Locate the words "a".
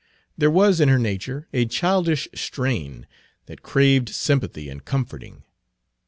1.53-1.67